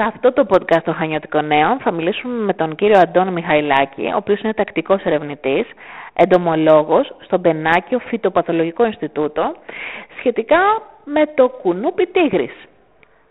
[0.00, 4.16] Σε αυτό το podcast των Χανιωτικών Νέων θα μιλήσουμε με τον κύριο Αντώνη Μιχαηλάκη, ο
[4.16, 5.66] οποίος είναι τακτικός ερευνητής,
[6.12, 9.54] εντομολόγος στο Μπενάκιο Φυτοπαθολογικό Ινστιτούτο,
[10.18, 10.58] σχετικά
[11.04, 12.52] με το κουνούπι τίγρης.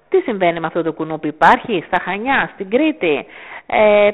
[0.10, 3.26] Τι συμβαίνει με αυτό το κουνούπι, υπάρχει στα Χανιά, στην Κρήτη,
[3.66, 4.10] ε,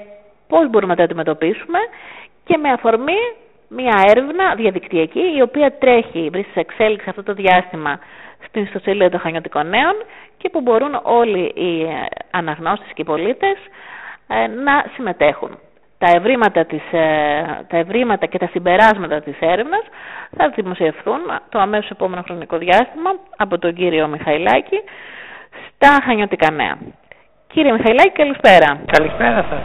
[0.47, 1.79] πώς μπορούμε να το αντιμετωπίσουμε
[2.43, 3.19] και με αφορμή
[3.67, 7.99] μια έρευνα διαδικτυακή η οποία τρέχει, βρίσκει σε εξέλιξη αυτό το διάστημα
[8.47, 9.95] στην ιστοσελίδα των Χανιωτικών Νέων
[10.45, 11.87] και που μπορούν όλοι οι ε,
[12.31, 13.57] αναγνώστες και οι πολίτες
[14.27, 15.57] ε, να συμμετέχουν.
[15.97, 19.83] Τα ευρήματα, της, ε, τα ευρήματα και τα συμπεράσματα της έρευνας
[20.37, 24.79] θα δημοσιευθούν το αμέσως επόμενο χρονικό διάστημα από τον κύριο Μιχαηλάκη
[25.75, 26.77] στα Χανιωτικά Νέα.
[27.47, 28.79] Κύριε Μιχαηλάκη, καλησπέρα.
[28.85, 29.61] Καλησπέρα σας.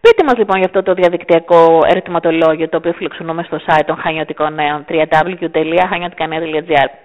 [0.00, 4.54] Πείτε μας λοιπόν για αυτό το διαδικτυακό ερωτηματολόγιο το οποίο φιλοξενούμε στο site των Χανιωτικών
[4.54, 7.03] Νέων www.hanyotikanea.gr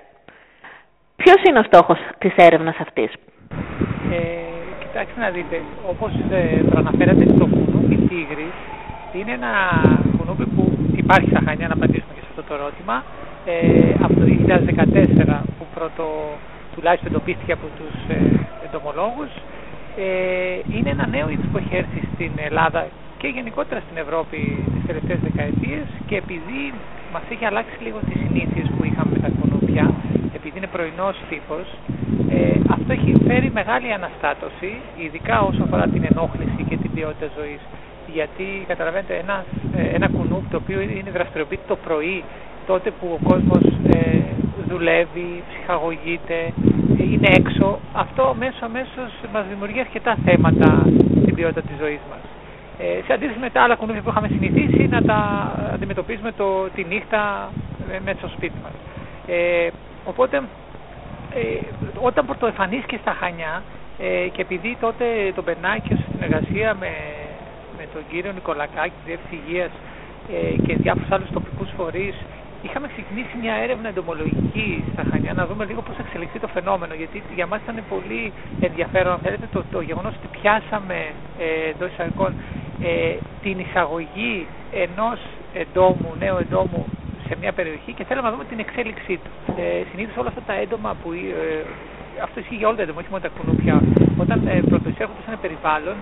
[1.23, 3.11] Ποιος είναι ο στόχος της έρευνας αυτής;
[4.11, 4.17] Ε,
[4.81, 5.57] κοιτάξτε να δείτε,
[5.93, 8.49] όπως ε, προαναφέρατε στο κουνούπι τίγρη,
[9.17, 9.51] είναι ένα
[10.17, 10.63] κουνούπι που
[11.03, 12.95] υπάρχει στα Χανιά, να απαντήσουμε και σε αυτό το ερώτημα,
[13.45, 13.55] ε,
[14.05, 16.05] από το 2014 που πρώτο
[16.75, 18.19] τουλάχιστον εντοπίστηκε από τους ε,
[18.65, 19.31] εντομολόγους.
[20.05, 20.07] Ε,
[20.75, 22.81] είναι ένα νέο είδος που έχει έρθει στην Ελλάδα
[23.21, 24.39] και γενικότερα στην Ευρώπη
[24.73, 26.61] τις τελευταίες δεκαετίες και επειδή
[27.13, 29.85] μας έχει αλλάξει λίγο τις συνήθειες που είχαμε με τα κουνούπια,
[30.39, 31.65] επειδή είναι πρωινός τύπος,
[32.29, 34.71] ε, αυτό έχει φέρει μεγάλη αναστάτωση,
[35.03, 37.61] ειδικά όσο αφορά την ενόχληση και την ποιότητα ζωής.
[38.15, 39.35] Γιατί καταλαβαίνετε ένα,
[39.75, 42.23] ε, ένα κουνούπι το οποίο είναι δραστηριοποιείται το πρωί,
[42.67, 44.19] τότε που ο κόσμος ε,
[44.71, 46.39] δουλεύει, ψυχαγωγείται,
[47.11, 50.69] είναι έξω, αυτό αμέσως αμέσως μας δημιουργεί αρκετά θέματα
[51.21, 52.23] στην ποιότητα της ζωής μας.
[52.81, 55.17] Ε, σε αντίθεση με τα άλλα κουνούπια που είχαμε συνηθίσει να τα
[55.73, 56.45] αντιμετωπίζουμε το,
[56.75, 57.49] τη νύχτα
[57.91, 58.71] ε, μέσα στο σπίτι μας.
[59.27, 59.67] Ε,
[60.05, 60.37] οπότε
[61.33, 61.59] ε,
[62.01, 63.63] όταν πρωτοεφανίστηκε στα Χανιά
[63.99, 65.05] ε, και επειδή τότε
[65.35, 66.91] το Μπενάκιο στην συνεργασία με,
[67.77, 69.71] με τον κύριο Νικολακάκη, τη Διεύθυνση Υγείας
[70.33, 72.15] ε, και διάφορους άλλους τοπικούς φορείς
[72.61, 76.93] είχαμε ξεκινήσει μια έρευνα εντομολογική στα Χανιά να δούμε λίγο πώς θα εξελιχθεί το φαινόμενο.
[76.93, 80.97] Γιατί για μας ήταν πολύ ενδιαφέρον αν θέλετε το, το γεγονός ότι πιάσαμε
[81.39, 82.33] ε, εντό εισαγωγικών
[82.83, 84.47] ε, την εισαγωγή
[84.83, 85.19] ενός
[85.53, 86.85] εντόμου, νέου εντόμου
[87.29, 89.31] σε μια περιοχή και θέλαμε να δούμε την εξέλιξή του.
[89.61, 91.63] Ε, συνήθως όλα αυτά τα έντομα που ε,
[92.25, 93.75] αυτό ισχύει για όλα τα έντομα, όχι μόνο τα κουνούπια.
[94.23, 95.95] Όταν ε, πρωτοεισέρχονται σε ένα περιβάλλον,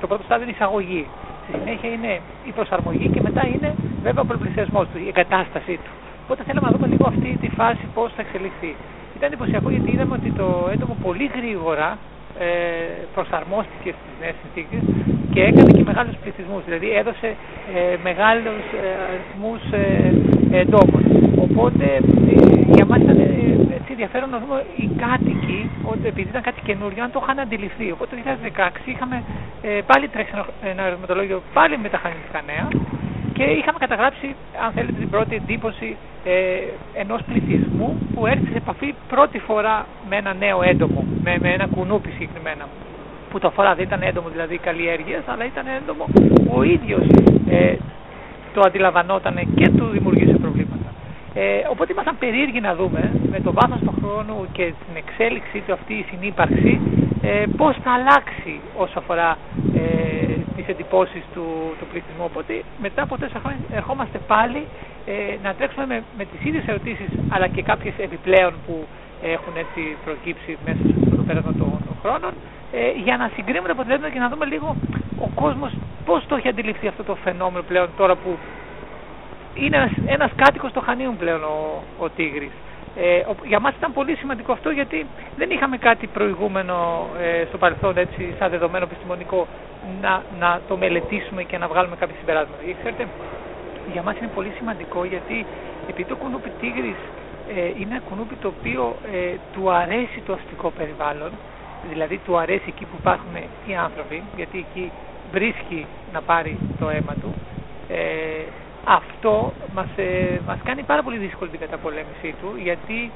[0.00, 1.02] το πρώτο στάδιο είναι η εισαγωγή.
[1.42, 2.12] Στη συνέχεια είναι
[2.48, 3.68] η προσαρμογή και μετά είναι
[4.06, 5.92] βέβαια ο προπλησιασμό του, η εγκατάστασή του.
[6.24, 8.72] Οπότε θέλαμε να δούμε λίγο αυτή τη φάση πώς θα εξελιχθεί.
[9.16, 11.88] Ήταν εντυπωσιακό γιατί είδαμε ότι το έντομο πολύ γρήγορα
[12.38, 12.48] ε,
[13.14, 14.82] προσαρμόστηκε στις νέες συνθήκες
[15.38, 17.28] και έκανε και μεγάλους πληθυσμούς, δηλαδή έδωσε
[17.76, 21.02] ε, μεγάλους ε, αριθμούς ε, εντόμων.
[21.46, 22.34] Οπότε ε,
[22.76, 23.26] για μας ήταν ε,
[23.76, 25.60] έτσι ενδιαφέρον να δούμε οι κάτοικοι,
[25.92, 27.86] ότι επειδή ήταν κάτι καινούριο, αν το είχαν αντιληφθεί.
[27.96, 28.22] Οπότε το
[28.84, 29.16] 2016 είχαμε
[29.62, 32.66] ε, πάλι τρέξει ένα, ένα ερωτηματολόγιο πάλι με τα χανιτικά νέα
[33.36, 34.28] και είχαμε καταγράψει,
[34.64, 36.34] αν θέλετε, την πρώτη εντύπωση ε,
[37.02, 41.66] ενός πληθυσμού που έρθει σε επαφή πρώτη φορά με ένα νέο έντομο, με, με ένα
[41.74, 42.64] κουνούπι συγκεκριμένα.
[43.30, 47.06] Που το φορά δεν ήταν έντομο δηλαδή καλλιέργεια, αλλά ήταν έντομο που ο ίδιος
[47.48, 47.74] ε,
[48.54, 50.88] το αντιλαμβανόταν και του δημιουργήσε προβλήματα.
[51.34, 55.72] Ε, οπότε ήμασταν περίεργοι να δούμε με το βάθος του χρόνου και την εξέλιξή του
[55.72, 56.80] αυτή η συνύπαρξη
[57.22, 59.38] ε, πώς θα αλλάξει όσο αφορά
[59.74, 61.44] ε, τις εντυπώσεις του,
[61.78, 62.24] του πληθυσμού.
[62.24, 64.62] Οπότε μετά από τέσσερα χρόνια ερχόμαστε πάλι
[65.06, 65.12] ε,
[65.42, 68.86] να τρέξουμε με, με τις ίδιες ερωτήσεις αλλά και κάποιες επιπλέον που
[69.22, 72.32] έχουν έτσι προκύψει μέσα στο το πέρασμα των, των χρόνων
[72.72, 74.76] ε, για να συγκρίνουμε τα αποτελέσματα και να δούμε λίγο
[75.26, 75.72] ο κόσμος
[76.04, 78.30] πώς το έχει αντιληφθεί αυτό το φαινόμενο πλέον τώρα που
[79.54, 82.54] είναι ένας, ένας κάτοικος των Χανίων πλέον ο, ο Τίγρης.
[82.96, 85.06] Ε, για μας ήταν πολύ σημαντικό αυτό γιατί
[85.36, 89.46] δεν είχαμε κάτι προηγούμενο ε, στο παρελθόν έτσι σαν δεδομένο επιστημονικό
[90.00, 92.62] να, να το μελετήσουμε και να βγάλουμε κάποια συμπεράσματα.
[92.64, 93.06] Γιατί ξέρετε,
[93.92, 95.46] για μας είναι πολύ σημαντικό γιατί
[95.88, 97.27] επειδή το κουνούπι τίγρης ε,
[97.78, 101.30] είναι ένα κουνούπι το οποίο ε, του αρέσει το αστικό περιβάλλον,
[101.88, 103.34] δηλαδή του αρέσει εκεί που υπάρχουν
[103.66, 104.90] οι άνθρωποι, γιατί εκεί
[105.32, 107.34] βρίσκει να πάρει το αίμα του.
[107.88, 108.42] Ε,
[108.84, 113.10] αυτό μας, ε, μας κάνει πάρα πολύ δύσκολη την καταπολέμησή του γιατί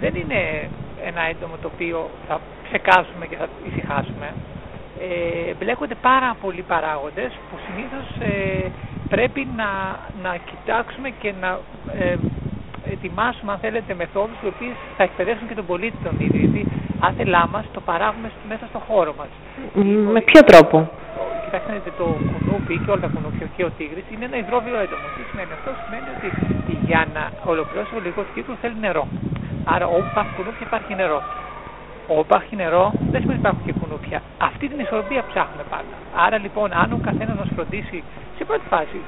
[0.00, 0.68] δεν είναι
[1.04, 4.34] ένα έντομο το οποίο θα ξεκάσουμε και θα ησυχάσουμε.
[5.00, 8.70] Ε, μπλέκονται πάρα πολλοί παράγοντες που συνήθως ε,
[9.08, 9.70] πρέπει να,
[10.22, 11.58] να κοιτάξουμε και να
[11.98, 12.16] ε,
[12.98, 16.62] ετοιμάσουμε αν θέλετε μεθόδους οι οποίες θα εκπαιδεύσουν και τον πολίτη τον ίδιο γιατί
[17.08, 19.30] άθελά μας το παράγουμε μέσα στο χώρο μας.
[20.14, 20.76] Με ποιο τρόπο;
[21.44, 25.06] κοιτάξτε το κουνούπι και όλα τα κουνούπια και ο τίγρης είναι ένα υδρόβιο έντομο.
[25.16, 26.28] Τι σημαίνει αυτό, σημαίνει ότι
[26.88, 27.22] για να
[27.52, 29.04] ολοκληρώσει ο λιγός κύκλος θέλει νερό.
[29.74, 31.18] Άρα όπου υπάρχει κουνούπια υπάρχει νερό.
[32.26, 34.18] υπάρχει νερό, δεν σημαίνει ότι υπάρχουν και κουνούπια.
[34.48, 35.94] Αυτή την ισορροπία ψάχνουμε πάντα.
[36.24, 37.98] Άρα λοιπόν, αν ο καθένας μας φροντίσει
[38.36, 38.98] σε πρώτη φάση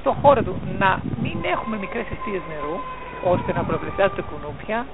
[0.00, 0.90] στον χώρο του να
[1.22, 2.76] μην έχουμε μικρές αιστείες νερού,
[3.22, 4.86] ώστε να προβληθιάζονται κουνούπια,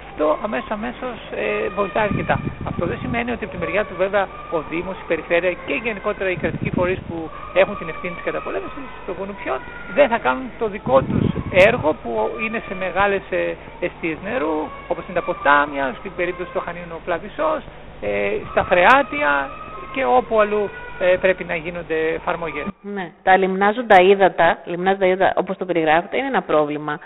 [0.00, 2.36] αυτό αμέσως αμέσως ε, βοηθάει αρκετά.
[2.70, 4.24] Αυτό δεν σημαίνει ότι από τη μεριά του βέβαια
[4.56, 8.84] ο Δήμος, η Περιφέρεια και γενικότερα οι κρατικοί φορείς που έχουν την ευθύνη της καταπολέμησης
[9.06, 9.58] των κουνουπιών
[9.94, 12.10] δεν θα κάνουν το δικό τους έργο που
[12.44, 13.22] είναι σε μεγάλες
[13.80, 14.56] αιστείες νερού,
[14.88, 17.52] όπως είναι τα ποτάμια, στην περίπτωση του Χανίνου ο Πλαβισό,
[18.00, 19.50] ε, στα φρεάτια
[19.92, 22.66] και όπου αλλού ε, πρέπει να γίνονται εφαρμογές.
[22.82, 23.10] Ναι.
[23.22, 26.98] Τα λιμνάζοντα ύδατα, λιμνάζοντα ύδατα όπως το περιγράφετε, είναι ένα πρόβλημα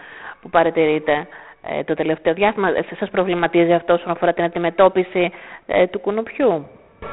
[0.42, 1.26] που παρατηρείται
[1.62, 2.68] ε, το τελευταίο διάστημα.
[2.68, 5.30] Ε, σας προβληματίζει αυτό όσον αφορά την αντιμετώπιση
[5.66, 6.66] ε, του κουνουπιού;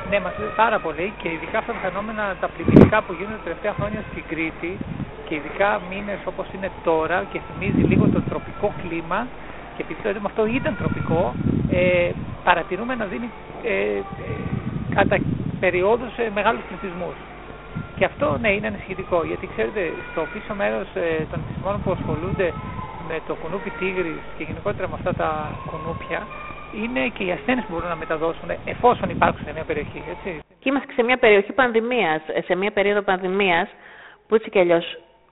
[0.09, 3.43] Ναι, μας λέει πάρα πολύ και ειδικά αυτά τα φαινόμενα, τα πληθυντικά που γίνονται τα
[3.43, 4.71] τελευταία χρόνια στην Κρήτη
[5.25, 9.27] και ειδικά μήνες όπως είναι τώρα και θυμίζει λίγο το τροπικό κλίμα
[9.75, 11.33] και επειδή το αυτό ήταν τροπικό,
[11.71, 12.11] ε,
[12.43, 13.29] παρατηρούμε να δίνει
[13.63, 14.01] ε, ε,
[14.95, 15.17] κατά
[15.59, 17.17] περιόδους ε, μεγάλους πληθυσμούς.
[17.97, 22.47] Και αυτό ναι είναι ανησυχητικό γιατί ξέρετε στο πίσω μέρος ε, των επιστημόνων που ασχολούνται
[23.09, 25.29] με το κουνούπι τίγρης και γενικότερα με αυτά τα
[25.69, 26.19] κουνούπια
[26.81, 30.03] είναι και οι ασθένειες που μπορούν να μεταδώσουν εφόσον υπάρχουν σε μια περιοχή.
[30.13, 30.29] Έτσι.
[30.59, 33.67] Και είμαστε σε μια περιοχή πανδημίας, σε μια περίοδο πανδημίας
[34.27, 34.85] που έτσι κι αλλιώς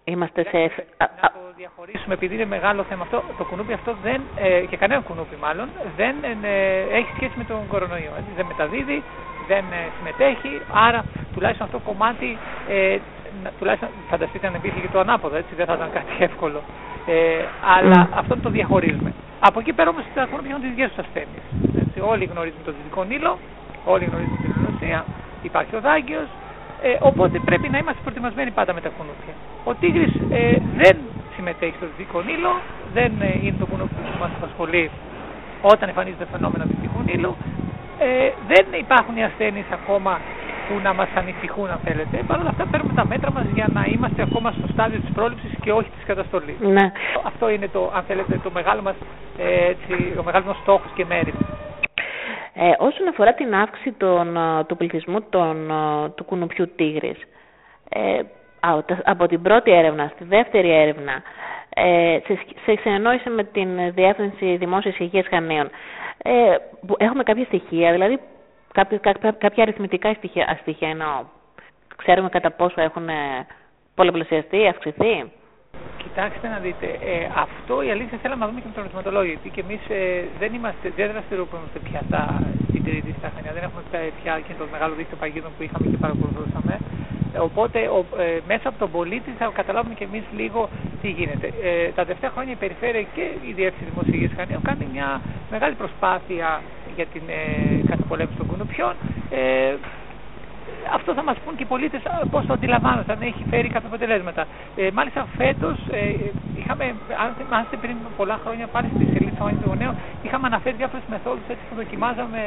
[0.04, 0.60] είμαστε σε...
[0.98, 3.24] Να το διαχωρίσουμε επειδή είναι μεγάλο θέμα αυτό.
[3.38, 7.68] Το κουνούπι αυτό δεν, ε, και κανένα κουνούπι μάλλον, δεν ε, έχει σχέση με τον
[7.68, 8.14] κορονοϊό.
[8.20, 8.32] Έτσι.
[8.36, 9.04] Δεν μεταδίδει,
[9.48, 12.38] δεν ε, συμμετέχει, άρα τουλάχιστον αυτό το κομμάτι,
[12.70, 12.98] ε,
[13.60, 16.62] τουλάχιστον φανταστείτε αν υπήρχε και το ανάποδο, έτσι δεν θα ήταν κάτι εύκολο.
[17.09, 17.45] Ε,
[17.75, 19.13] αλλά αυτό το διαχωρίζουμε.
[19.39, 21.45] Από εκεί πέρα όμως τα κουνούπια έχουν τις δικές τους ασθένειες.
[22.12, 23.38] Όλοι γνωρίζουμε το Δυτικό Νείλο,
[23.94, 25.06] όλοι γνωρίζουμε την Ρωσία,
[25.50, 26.24] υπάρχει ο Δάγκαιο.
[26.81, 29.33] Ε, οπότε πρέπει να είμαστε προετοιμασμένοι πάντα με τα κουνούπια.
[29.69, 30.95] Ο Τίγρης ε, δεν
[31.36, 32.54] συμμετέχει στο Δυτικό Νείλο,
[32.94, 34.86] δεν ε, είναι το κουνούπι που μας απασχολεί
[35.62, 37.33] όταν εμφανίζεται φαινόμενα του Δυτικού Νείλου.
[38.00, 40.19] Ε, δεν υπάρχουν οι ασθένειες ακόμα
[40.68, 42.24] που να μας ανησυχούν αν θέλετε.
[42.28, 45.52] Παρ' όλα αυτά παίρνουμε τα μέτρα μας για να είμαστε ακόμα στο στάδιο της πρόληψης
[45.62, 46.60] και όχι της καταστολής.
[46.60, 46.92] Ναι.
[47.24, 48.96] Αυτό είναι το, αν θέλετε, το μεγάλο μας,
[49.38, 51.34] ε, έτσι, ο μεγάλος μας στόχος και μέρη.
[52.54, 57.19] Ε, όσον αφορά την αύξηση των, ε, του πληθυσμού των, ε, του κουνουπιού τίγρης,
[57.90, 58.19] ε,
[59.04, 61.22] από την πρώτη έρευνα στη δεύτερη έρευνα,
[61.69, 65.69] ε, σε, σε συνεννόηση με την Διεύθυνση Δημόσιας Υγείας Χανίων,
[66.24, 66.56] ε,
[66.98, 68.37] έχουμε κάποια στοιχεία, δηλαδή κάποια,
[68.78, 71.18] κάποια, κάποια αριθμητικά στοιχεία, στοιχεία εννοώ.
[71.96, 73.08] Ξέρουμε κατά πόσο έχουν
[73.96, 75.14] πολλαπλασιαστεί, αυξηθεί.
[76.04, 77.16] Κοιτάξτε να δείτε, ε,
[77.46, 80.50] αυτό η αλήθεια θέλαμε να δούμε και με τον ερωτηματολόγιο, γιατί και εμείς ε, δεν,
[80.58, 82.22] είμαστε, δεν δραστηριοποιούμαστε πια στα,
[82.70, 83.82] στην τρίτη στα χρόνια, δεν έχουμε
[84.20, 86.74] πια και το μεγάλο δίκτυο παγίδων που είχαμε και παρακολουθούσαμε.
[87.34, 90.70] Ε, οπότε ο, ε, μέσα από τον πολίτη θα καταλάβουμε και εμείς λίγο
[91.02, 91.48] τι γίνεται.
[91.64, 95.22] Ε, τα τελευταία χρόνια η Περιφέρεια και η Διεύθυνση Δημοσιογείας Χανίων κάνει μια
[95.54, 96.62] μεγάλη προσπάθεια
[97.00, 97.42] για την ε,
[97.92, 98.94] καταπολέμηση των κουνουπιών.
[99.30, 99.74] Ε,
[100.98, 102.02] αυτό θα μας πούν και οι πολίτες
[102.32, 104.42] πώς το αντιλαμβάνονται, αν έχει φέρει κάποια αποτελέσματα.
[104.76, 106.02] Ε, μάλιστα φέτος ε,
[106.60, 106.86] είχαμε,
[107.24, 109.94] αν θυμάστε πριν πολλά χρόνια πάλι στη σελίδα του Γονέου,
[110.26, 112.42] είχαμε αναφέρει διάφορες μεθόδους έτσι που δοκιμάζαμε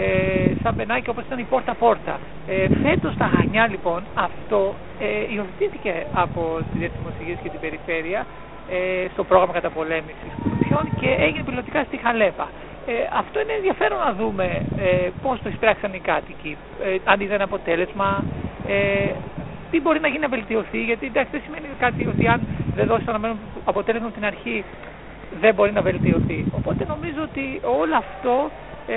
[0.00, 2.14] ε, σαν πενάκι όπως ήταν η πόρτα-πόρτα.
[2.48, 6.40] Ε, φέτος στα Χανιά λοιπόν αυτό ε, υιοθετήθηκε από
[6.72, 8.26] τη Διεθνή και την Περιφέρεια
[8.70, 12.46] ε, στο πρόγραμμα καταπολέμησης κουνουπιών και έγινε πιλωτικά στη Χαλέπα.
[12.86, 14.44] Ε, αυτό είναι ενδιαφέρον να δούμε
[14.78, 18.24] ε, πώς το εισπράξαν οι κάτοικοι, ε, αν είδαν αποτέλεσμα,
[18.68, 19.10] ε,
[19.70, 22.40] τι μπορεί να γίνει να βελτιωθεί, γιατί εντάξει δεν σημαίνει κάτι ότι αν
[22.74, 24.64] δεν δώσει το αναμένο αποτέλεσμα από την αρχή
[25.40, 26.44] δεν μπορεί να βελτιωθεί.
[26.58, 28.50] Οπότε νομίζω ότι όλο αυτό,
[28.86, 28.96] ε,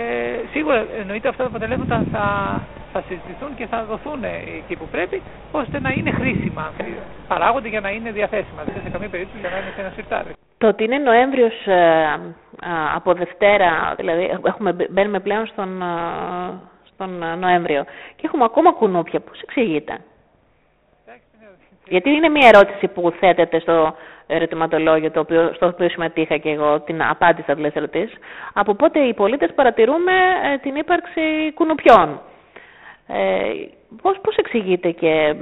[0.51, 2.25] σίγουρα εννοείται αυτά τα αποτελέσματα θα,
[2.93, 4.23] θα συζητηθούν και θα δοθούν
[4.59, 5.21] εκεί που πρέπει,
[5.51, 6.71] ώστε να είναι χρήσιμα.
[7.27, 10.44] Παράγονται για να είναι διαθέσιμα, δεν σε καμία περίπτωση για να είναι σε ένα σιρτάρι.
[10.65, 12.05] Το ότι είναι Νοέμβριος ε,
[12.95, 15.83] από Δευτέρα, δηλαδή έχουμε, μπαίνουμε πλέον στον,
[16.93, 17.83] στον Νοέμβριο
[18.15, 19.97] και έχουμε ακόμα κουνούπια, πώς εξηγείται;
[21.87, 23.95] Γιατί είναι μια ερώτηση που θέτεται στο
[24.27, 28.17] ερωτηματολόγιο το οποίο, στο οποίο συμμετείχα και εγώ, την απάντησα δηλαδή ερωτήσεις.
[28.53, 30.13] Από πότε οι πολίτες παρατηρούμε
[30.53, 32.21] ε, την ύπαρξη κουνουπιών;
[33.07, 33.51] Ε,
[34.01, 35.35] πώς, πώς εξηγείται και,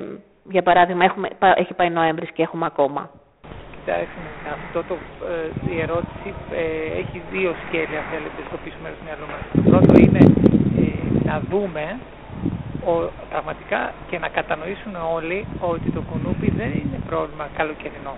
[0.43, 3.09] για παράδειγμα, έχουμε, έχει πάει Νοέμβρης και έχουμε ακόμα;
[3.85, 4.21] Κοιτάξτε,
[4.57, 4.95] αυτό το,
[5.33, 6.29] ε, η ερώτηση
[6.61, 6.65] ε,
[7.01, 9.41] έχει δύο σκέλη, αν θέλετε, στο πίσω μέρος του μυαλού μας.
[9.57, 10.23] Το πρώτο είναι
[10.83, 10.87] ε,
[11.29, 11.85] να δούμε
[12.91, 12.93] ο,
[13.31, 15.39] πραγματικά και να κατανοήσουν όλοι
[15.71, 18.15] ότι το κουνούπι δεν είναι πρόβλημα καλοκαιρινό.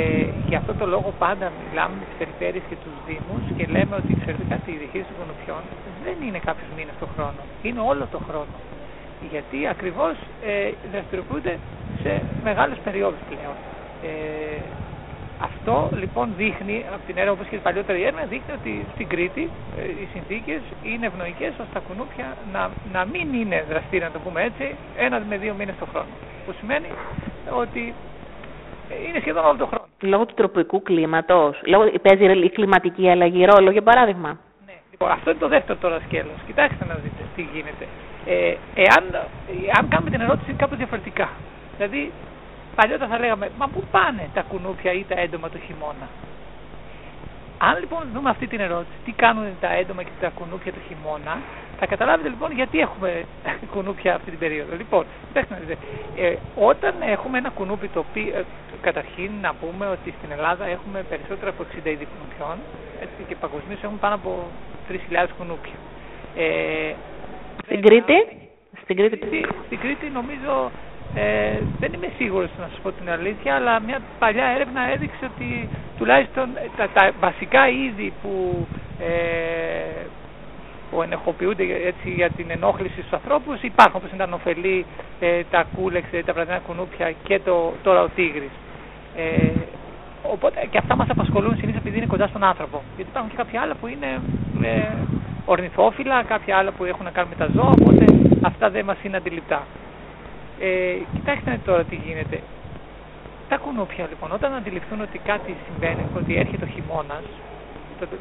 [0.00, 3.94] Ε, για αυτό το λόγο πάντα μιλάμε με τις περιφέρειες και τους δήμους και λέμε
[4.00, 5.62] ότι ξέρετε κάτι, η διαχείριση των κουνουπιών
[6.06, 8.54] δεν είναι κάποιους μήνες το χρόνο, είναι όλο το χρόνο.
[9.32, 10.14] Γιατί ακριβώς
[10.50, 10.54] ε,
[10.92, 11.54] δραστηριοποιούνται
[12.02, 12.10] σε
[12.48, 13.56] μεγάλες περιόδους πλέον.
[14.02, 14.60] Ε,
[15.42, 19.50] αυτό λοιπόν δείχνει, από την έρευνα όπως και την παλιότερη έρευνα, δείχνει ότι στην Κρήτη
[19.78, 24.18] ε, οι συνθήκες είναι ευνοϊκές ώστε τα κουνούπια να, να μην είναι δραστήρια, να το
[24.18, 26.12] πούμε έτσι, ένας με δύο μήνες το χρόνο.
[26.46, 26.88] Που σημαίνει
[27.62, 27.94] ότι
[29.08, 29.86] είναι σχεδόν όλο τον χρόνο.
[30.00, 34.30] Λόγω του τροπικού κλίματος, λόγω, παίζει η κλιματική αλλαγή ρόλο για παράδειγμα.
[34.66, 36.38] Ναι, λοιπόν, αυτό είναι το δεύτερο τώρα σκέλος.
[36.46, 37.84] Κοιτάξτε να δείτε τι γίνεται.
[38.26, 39.04] Ε, εάν,
[39.72, 41.28] εάν κάνουμε την ερώτηση κάπως διαφορετικά.
[41.76, 42.12] Δηλαδή,
[42.78, 46.06] παλιότερα θα λέγαμε, μα πού πάνε τα κουνούπια ή τα έντομα το χειμώνα;
[47.58, 51.34] Αν λοιπόν δούμε αυτή την ερώτηση, τι κάνουν τα έντομα και τα κουνούπια το χειμώνα,
[51.78, 53.10] θα καταλάβετε λοιπόν γιατί έχουμε
[53.74, 54.72] κουνούπια αυτή την περίοδο.
[54.82, 55.76] Λοιπόν, κοιτάξτε να δείτε,
[56.16, 56.36] ε,
[56.70, 58.44] όταν έχουμε ένα κουνούπι το οποίο, ε,
[58.80, 62.56] καταρχήν να πούμε ότι στην Ελλάδα έχουμε περισσότερα από 60 είδη κουνουπιών
[63.04, 64.30] έτσι, και παγκοσμίως έχουμε πάνω από
[64.88, 65.78] 3.000 κουνούπια.
[66.36, 66.92] Ε,
[67.64, 68.18] στην Κρήτη,
[68.82, 69.16] στην Κρήτη,
[69.66, 70.70] στην Κρήτη νομίζω
[71.14, 75.68] ε, δεν είμαι σίγουρος να σας πω την αλήθεια, αλλά μια παλιά έρευνα έδειξε ότι
[75.98, 78.66] τουλάχιστον τα, τα βασικά είδη που,
[79.00, 80.04] ε,
[80.90, 84.86] που ενεχοποιούνται έτσι, για την ενόχληση στους ανθρώπους υπάρχουν όπως είναι τα νοφελή,
[85.20, 88.54] ε, τα κούλεξ, τα βραδινά κουνούπια και το, τώρα ο τίγρης.
[89.16, 89.50] Ε,
[90.22, 92.82] οπότε και αυτά μας απασχολούν συνήθως επειδή είναι κοντά στον άνθρωπο.
[92.96, 94.20] Γιατί υπάρχουν και κάποια άλλα που είναι
[94.62, 94.92] ε,
[95.44, 98.04] ορνηθόφυλλα, κάποια άλλα που έχουν να κάνουν με τα ζώα, οπότε
[98.42, 99.62] αυτά δεν μας είναι αντιληπτά.
[100.60, 102.40] Ε, κοιτάξτε τώρα τι γίνεται.
[103.48, 107.24] Τα κουνούπια λοιπόν, όταν αντιληφθούν ότι κάτι συμβαίνει, ότι έρχεται ο χειμώνας,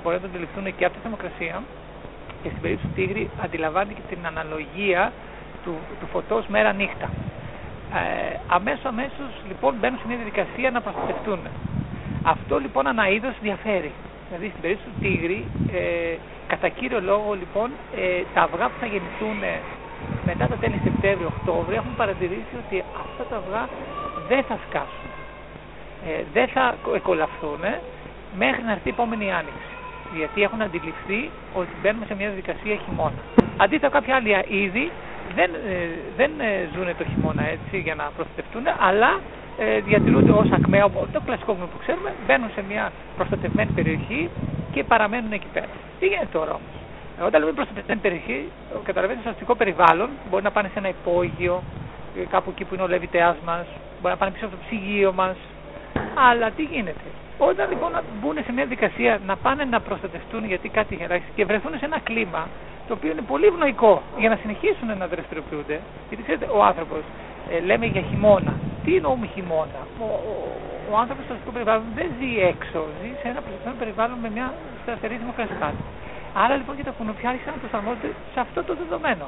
[0.03, 1.63] μπορεί να το αντιληφθούν και από τη θερμοκρασία
[2.41, 5.11] και στην περίπτωση του τίγρη αντιλαμβάνει και την αναλογία
[5.63, 7.09] του, του φωτός μέρα-νύχτα.
[7.93, 11.39] Ε, αμέσως αμέσως λοιπόν μπαίνουν σε μια διαδικασία να προστατευτούν.
[12.23, 13.91] Αυτό λοιπόν ανά είδος διαφέρει.
[14.27, 15.39] Δηλαδή στην περίπτωση του τίγρη,
[15.73, 16.15] ε,
[16.47, 19.39] κατά κύριο λόγο λοιπόν, ε, τα αυγά που θα γεννηθούν
[20.25, 23.63] μετά τα τέλη Σεπτέμβριο-Οκτώβριο έχουν παρατηρήσει ότι αυτά τα αυγά
[24.29, 25.09] δεν θα σκάσουν.
[26.07, 27.61] Ε, δεν θα εκολαφθούν
[28.37, 29.73] μέχρι να έρθει η επόμενη άνοιξη.
[30.19, 33.21] Γιατί έχουν αντιληφθεί ότι μπαίνουμε σε μια διαδικασία χειμώνα.
[33.57, 34.91] Αντίθετα, κάποια άλλα είδη
[35.35, 35.75] δεν, ε,
[36.19, 39.11] δεν ε, ζουν το χειμώνα έτσι για να προστατευτούν, αλλά
[39.57, 44.29] ε, διατηρούνται ως ακμαία, το κλασικό που ξέρουμε, μπαίνουν σε μια προστατευμένη περιοχή
[44.71, 45.69] και παραμένουν εκεί πέρα.
[45.99, 46.75] Τι γίνεται τώρα όμως;
[47.25, 48.49] Όταν λέμε προστατευμένη περιοχή,
[48.83, 51.63] καταλαβαίνετε στο αστικό περιβάλλον μπορεί να πάνε σε ένα υπόγειο,
[52.17, 53.65] ε, κάπου εκεί που είναι ο λεβιτέας μας,
[53.99, 55.35] μπορεί να πάνε πίσω από το ψυγείο μας.
[56.29, 57.07] Αλλά τι γίνεται;
[57.37, 61.71] Όταν λοιπόν μπουν σε μια δικασία να πάνε να προστατευτούν γιατί κάτι έχει και βρεθούν
[61.79, 62.47] σε ένα κλίμα
[62.87, 65.77] το οποίο είναι πολύ ευνοϊκό για να συνεχίσουν να δραστηριοποιούνται.
[66.07, 67.01] Γιατί ξέρετε, ο άνθρωπος
[67.51, 68.53] ε, λέμε για χειμώνα.
[68.83, 70.33] Τι εννοούμε χειμώνα; Ο, ο,
[70.91, 74.47] ο άνθρωπος στο αστικό περιβάλλον δεν ζει έξω, ζει σε ένα προστατευμένο περιβάλλον με μια
[74.83, 75.73] σταθερή δημοκρατία.
[76.33, 79.25] Άρα λοιπόν και τα κουνουπιά άρχισαν να προσαρμόζονται σε αυτό το δεδομένο.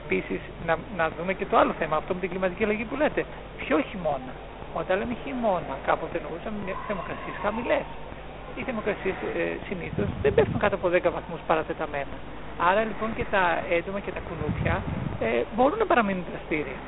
[0.00, 3.24] Επίσης, να, να δούμε και το άλλο θέμα, αυτό με την κλιματική αλλαγή που λέτε.
[3.60, 4.32] Ποιο χειμώνα;
[4.80, 7.86] Όταν λέμε χειμώνα, κάποτε εννοούσαμε θερμοκρασίες χαμηλές.
[8.56, 12.16] Οι θερμοκρασίες ε, συνήθως δεν πέφτουν κάτω από 10 βαθμούς παρατεταμένα.
[12.68, 13.42] Άρα λοιπόν και τα
[13.76, 14.74] έντομα και τα κουνούπια
[15.20, 16.78] ε, μπορούν να παραμείνουν δραστήρια.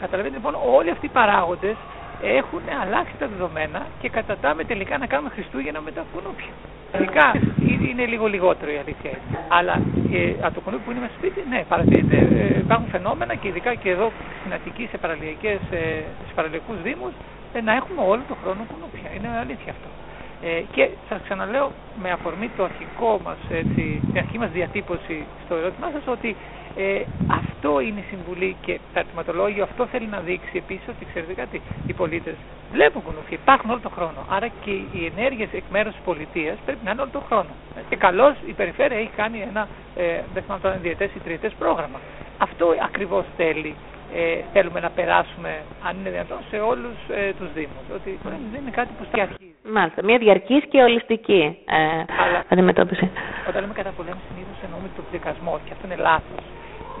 [0.00, 1.76] Καταλαβαίνετε λοιπόν όλοι αυτοί οι παράγοντες
[2.22, 6.54] έχουν αλλάξει τα δεδομένα και κατατάμε τελικά να κάνουμε Χριστούγεννα με τα κουνούπια.
[6.96, 7.26] Φυσικά
[7.90, 9.38] είναι λίγο λιγότερο η αλήθεια είναι.
[9.58, 9.74] Αλλά
[10.12, 13.74] ε, από το κουνούπι που είναι μέσα σπίτι, ναι, παρατηρείτε, ε, υπάρχουν φαινόμενα και ειδικά
[13.82, 14.06] και εδώ
[14.40, 15.82] στην Αττική, σε, παραλιακές, ε,
[16.26, 17.12] σε παραλιακούς δήμους,
[17.56, 19.08] ε, να έχουμε όλο τον χρόνο κουνούπια.
[19.16, 19.88] Είναι αλήθεια αυτό.
[20.48, 21.66] Ε, και σας ξαναλέω
[22.02, 26.36] με αφορμή το αρχικό μας, έτσι, την αρχική μας διατύπωση στο ερώτημά σας ότι
[26.76, 27.02] ε,
[27.40, 31.60] αυτό είναι η συμβουλή και το ερωτηματολόγιο αυτό θέλει να δείξει επίσης ότι ξέρετε κάτι,
[31.86, 32.34] οι πολίτες
[32.72, 34.20] βλέπουν κουνούφια, υπάρχουν όλο τον χρόνο.
[34.30, 37.52] Άρα και οι ενέργειες εκ μέρους της πολιτείας πρέπει να είναι όλο τον χρόνο.
[37.88, 41.98] Και καλώς η περιφέρεια έχει κάνει ένα, ε, δεν θυμάμαι τώρα, διετές ή τριετές πρόγραμμα.
[42.38, 43.74] Αυτό ακριβώς θέλει
[44.16, 45.50] ε, θέλουμε να περάσουμε,
[45.86, 47.84] αν είναι δυνατόν, σε όλους ε, τους Δήμους.
[47.94, 48.18] Ότι
[48.52, 49.54] δεν είναι κάτι που αρχίζει.
[49.76, 50.00] Μάλιστα.
[50.04, 51.76] Μια διαρκής και ολιστική ε,
[52.22, 53.10] Αλλά, αντιμετώπιση.
[53.48, 56.42] Όταν λέμε καταπολέμηση, συνήθως εννοούμε τον πληκασμό και αυτό είναι λάθος.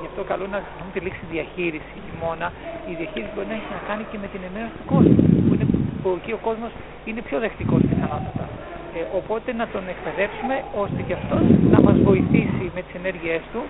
[0.00, 1.96] Γι' αυτό καλό να δούμε τη λέξη διαχείριση.
[2.22, 2.46] Μόνα
[2.90, 5.16] η διαχείριση μπορεί να έχει να κάνει και με την ενέργεια του κόσμου.
[5.44, 5.66] Που, είναι,
[6.00, 6.72] που εκεί ο κόσμος
[7.08, 8.44] είναι πιο δεκτικός πιθανότατα.
[8.96, 13.60] Ε, οπότε να τον εκπαιδεύσουμε ώστε και αυτός να μας βοηθήσει με τις ενέργειές του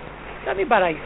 [0.47, 1.01] να μην παράγει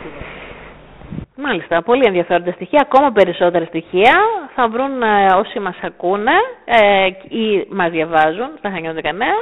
[1.42, 2.80] Μάλιστα, πολύ ενδιαφέροντα στοιχεία.
[2.82, 4.16] Ακόμα περισσότερα στοιχεία
[4.56, 6.32] θα βρουν ε, όσοι μας ακούνε
[6.66, 7.06] ε,
[7.42, 9.38] ή μας διαβάζουν στα Χανιώτικα Νέα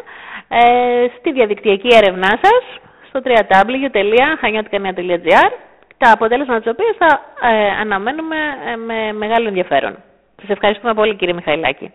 [0.48, 2.64] ε, στη διαδικτυακή έρευνά σας
[3.08, 5.52] στο www.hanyotikanea.gr
[5.98, 8.36] τα αποτέλεσμα της οποίας θα ε, αναμένουμε
[8.72, 9.96] ε, με μεγάλο ενδιαφέρον.
[10.42, 11.92] Σας ευχαριστούμε πολύ κύριε Μιχαηλάκη.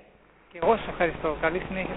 [0.52, 1.36] Και εγώ σας ευχαριστώ.
[1.40, 1.90] Καλή συνέχεια.